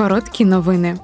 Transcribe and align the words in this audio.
Короткі 0.00 0.44
новини. 0.44 0.98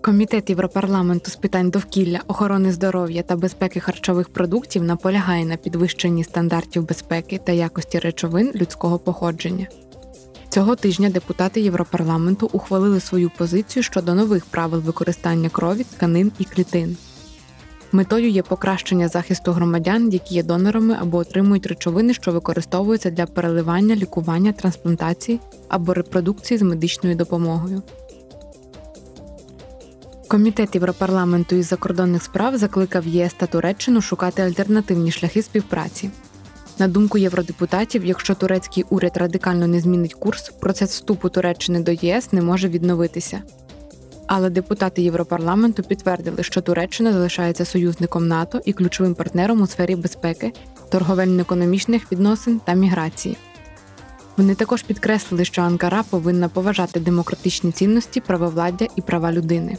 Комітет 0.00 0.50
Європарламенту 0.50 1.30
з 1.30 1.36
питань 1.36 1.70
довкілля, 1.70 2.20
охорони 2.26 2.72
здоров'я 2.72 3.22
та 3.22 3.36
безпеки 3.36 3.80
харчових 3.80 4.28
продуктів 4.28 4.82
наполягає 4.82 5.44
на 5.44 5.56
підвищенні 5.56 6.24
стандартів 6.24 6.88
безпеки 6.88 7.40
та 7.44 7.52
якості 7.52 7.98
речовин 7.98 8.52
людського 8.54 8.98
походження. 8.98 9.66
Цього 10.48 10.76
тижня 10.76 11.10
депутати 11.10 11.60
Європарламенту 11.60 12.50
ухвалили 12.52 13.00
свою 13.00 13.30
позицію 13.38 13.82
щодо 13.82 14.14
нових 14.14 14.46
правил 14.46 14.80
використання 14.80 15.48
крові, 15.48 15.84
тканин 15.84 16.32
і 16.38 16.44
клітин. 16.44 16.96
Метою 17.92 18.30
є 18.30 18.42
покращення 18.42 19.08
захисту 19.08 19.52
громадян, 19.52 20.08
які 20.08 20.34
є 20.34 20.42
донорами 20.42 20.96
або 21.00 21.18
отримують 21.18 21.66
речовини, 21.66 22.14
що 22.14 22.32
використовуються 22.32 23.10
для 23.10 23.26
переливання, 23.26 23.96
лікування, 23.96 24.52
трансплантації 24.52 25.40
або 25.68 25.94
репродукції 25.94 26.58
з 26.58 26.62
медичною 26.62 27.16
допомогою. 27.16 27.82
Комітет 30.28 30.74
Європарламенту 30.74 31.56
із 31.56 31.66
закордонних 31.66 32.22
справ 32.22 32.56
закликав 32.56 33.06
ЄС 33.06 33.34
та 33.36 33.46
Туреччину 33.46 34.00
шукати 34.00 34.42
альтернативні 34.42 35.12
шляхи 35.12 35.42
співпраці. 35.42 36.10
На 36.78 36.88
думку 36.88 37.18
євродепутатів, 37.18 38.04
якщо 38.04 38.34
турецький 38.34 38.84
уряд 38.90 39.16
радикально 39.16 39.66
не 39.66 39.80
змінить 39.80 40.14
курс, 40.14 40.52
процес 40.60 40.90
вступу 40.90 41.28
Туреччини 41.28 41.80
до 41.80 41.92
єС 41.92 42.32
не 42.32 42.42
може 42.42 42.68
відновитися. 42.68 43.42
Але 44.26 44.50
депутати 44.50 45.02
Європарламенту 45.02 45.82
підтвердили, 45.82 46.42
що 46.42 46.60
Туреччина 46.60 47.12
залишається 47.12 47.64
союзником 47.64 48.28
НАТО 48.28 48.60
і 48.64 48.72
ключовим 48.72 49.14
партнером 49.14 49.62
у 49.62 49.66
сфері 49.66 49.96
безпеки, 49.96 50.52
торговельно-економічних 50.90 52.12
відносин 52.12 52.60
та 52.64 52.72
міграції. 52.72 53.36
Вони 54.36 54.54
також 54.54 54.82
підкреслили, 54.82 55.44
що 55.44 55.62
Анкара 55.62 56.02
повинна 56.10 56.48
поважати 56.48 57.00
демократичні 57.00 57.72
цінності, 57.72 58.20
правовладдя 58.20 58.86
і 58.96 59.00
права 59.00 59.32
людини. 59.32 59.78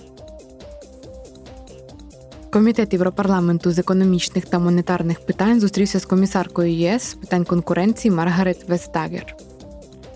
Комітет 2.50 2.94
Європарламенту 2.94 3.72
з 3.72 3.80
економічних 3.80 4.45
та 4.45 4.60
монетарних 4.60 5.26
питань 5.26 5.60
зустрівся 5.60 6.00
з 6.00 6.06
комісаркою 6.06 6.72
ЄС 6.72 7.04
з 7.04 7.14
питань 7.14 7.45
конкуренції 7.45 8.12
Маргарет 8.12 8.70
Вестагер. 8.70 9.36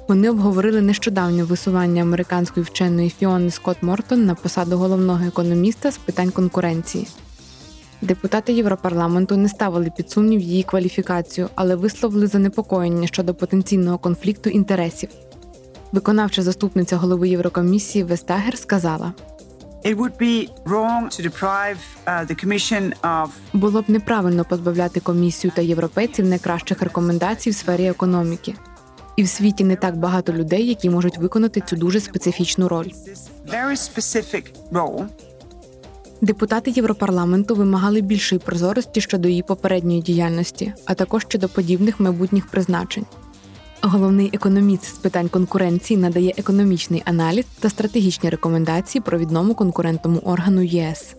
Вони 0.08 0.30
обговорили 0.30 0.82
нещодавнє 0.82 1.44
висування 1.44 2.02
американської 2.02 2.64
вченої 2.64 3.10
Фіони 3.10 3.52
Скотт 3.52 3.84
Мортон 3.84 4.26
на 4.26 4.36
посаду 4.36 4.78
головного 4.78 5.26
економіста 5.26 5.92
з 5.92 5.98
питань 5.98 6.32
конкуренції. 6.32 7.08
Депутати 8.02 8.54
Європарламенту 8.54 9.38
не 9.38 9.50
ставили 9.50 9.92
під 9.98 10.12
сумнів 10.12 10.40
її 10.42 10.64
кваліфікацію, 10.64 11.50
але 11.56 11.76
висловили 11.76 12.28
занепокоєння 12.28 13.08
щодо 13.08 13.34
потенційного 13.34 13.98
конфлікту 13.98 14.50
інтересів. 14.50 15.10
Виконавча 15.92 16.42
заступниця 16.42 16.98
голови 16.98 17.30
Єврокомісії 17.30 18.04
Вестагер 18.04 18.58
сказала: 18.58 19.14
uh, 23.04 23.28
було 23.54 23.82
б 23.82 23.86
неправильно 23.88 24.46
позбавляти 24.46 25.00
комісію 25.00 25.52
та 25.56 25.62
європейців 25.62 26.26
найкращих 26.26 26.82
рекомендацій 26.82 27.50
в 27.50 27.56
сфері 27.56 27.88
економіки. 27.88 28.54
І 29.18 29.23
в 29.23 29.30
світі 29.30 29.64
не 29.64 29.76
так 29.76 29.98
багато 29.98 30.34
людей, 30.34 30.68
які 30.68 30.90
можуть 30.90 31.18
виконати 31.18 31.62
цю 31.62 31.76
дуже 31.76 32.00
специфічну 32.00 32.68
роль. 32.68 32.88
Депутати 36.22 36.72
Європарламенту 36.72 37.56
вимагали 37.56 38.02
більшої 38.02 38.40
прозорості 38.40 39.02
щодо 39.02 39.28
її 39.28 39.42
попередньої 39.44 40.02
діяльності, 40.02 40.73
а 40.86 40.94
також 40.94 41.22
щодо 41.22 41.50
подібних 41.50 42.00
майбутніх 42.00 42.48
призначень. 42.48 43.06
Головний 43.82 44.30
економіст 44.34 44.84
з 44.84 44.98
питань 44.98 45.30
конкуренції 45.30 46.00
надає 46.00 46.34
економічний 46.38 47.04
аналіз 47.06 47.45
та 47.60 47.70
стратегічні 47.70 48.30
рекомендації 48.30 49.02
провідному 49.02 49.56
конкурентному 49.56 50.20
органу 50.20 50.62
ЄС. 50.62 51.16